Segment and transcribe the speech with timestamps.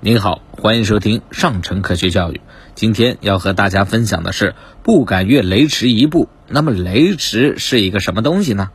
[0.00, 2.42] 您好，欢迎收听上城科学教育。
[2.74, 6.28] 今天要和大家分享的是“不敢越雷池一步”。
[6.48, 8.70] 那么，雷池是一个什么东西呢？“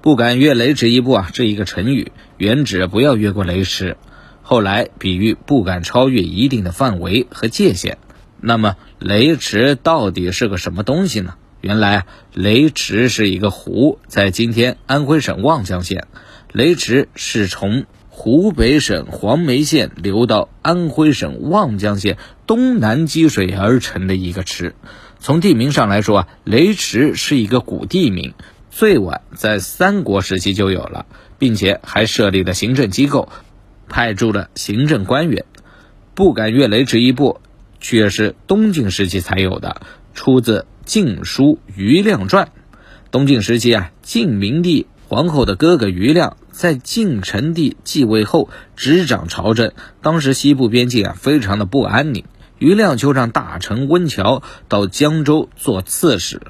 [0.00, 3.96] 不敢越雷池一步”啊，这一个成语原指不要越过雷池，
[4.40, 7.98] 后来比喻不敢超越一定的范围和界限。
[8.40, 11.34] 那么，雷池到底是个什么东西呢？
[11.60, 16.06] 原来，雷池是一个湖，在今天安徽省望江县。
[16.52, 17.84] 雷池是从
[18.18, 24.74] 湖北省黄梅县流到安徽省望江县东南积水而成的一个池。
[25.20, 28.32] 从地名上来说啊，雷池是一个古地名，
[28.70, 31.04] 最晚在三国时期就有了，
[31.38, 33.28] 并且还设立了行政机构，
[33.86, 35.44] 派驻了行政官员。
[36.14, 37.42] 不敢越雷池一步，
[37.80, 39.82] 却是东晋时期才有的，
[40.14, 42.46] 出自《晋书·余亮传》。
[43.10, 46.36] 东晋时期啊，晋明帝皇后的哥哥余亮。
[46.50, 49.72] 在晋成帝继位后，执掌朝政。
[50.00, 52.24] 当时西部边境啊，非常的不安宁。
[52.58, 56.40] 余亮就让大臣温峤到江州做刺史，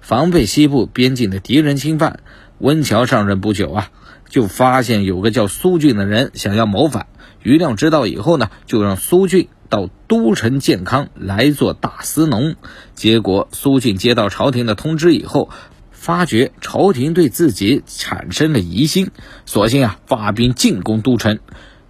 [0.00, 2.18] 防备西部边境的敌人侵犯。
[2.58, 3.90] 温峤上任不久啊，
[4.28, 7.06] 就发现有个叫苏峻的人想要谋反。
[7.44, 12.56] 余亮知道以后呢，就让苏峻到都城建康来做大司农。
[12.96, 15.48] 结果苏峻接到朝廷的通知以后。
[16.04, 19.10] 发觉朝廷对自己产生了疑心，
[19.46, 21.38] 索性啊发兵进攻都城。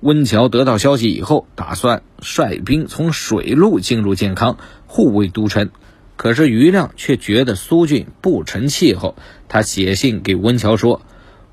[0.00, 5.70] 温峤得到消息以后，打算率兵从水路进入建康，护卫都城。
[6.16, 9.16] 可是余亮却觉得苏峻不成气候，
[9.48, 11.00] 他写信给温峤说：“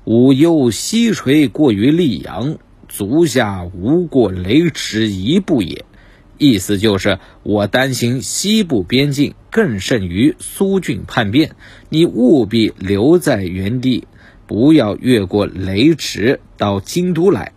[0.04, 2.58] 吾忧西垂过于溧阳，
[2.90, 5.86] 足下无过雷池一步也。”
[6.40, 11.54] 意思就是，我担心西部边境更甚于苏俊叛变，
[11.90, 14.08] 你务必留在原地，
[14.46, 17.52] 不要越过雷池到京都来。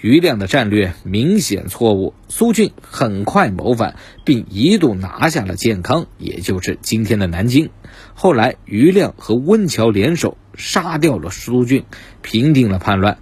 [0.00, 7.70] 余亮的战略明显错误，苏俊很快谋反，并一度拿下了建康，也就是今天的南京。
[8.14, 11.84] 后来，余亮和温峤联手杀掉了苏俊，
[12.22, 13.18] 平定了叛乱，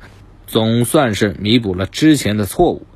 [0.46, 2.86] 总算是弥补了之前的错误。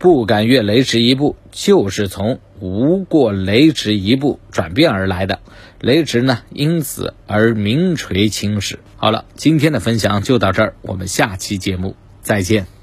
[0.00, 5.40] 不敢越雷池一步，就是从无过雷池一步转变而来的。
[5.78, 8.78] 雷池呢，因此而名垂青史。
[8.96, 12.79] 好了，今天的分享就到这儿，我们下期节目再见。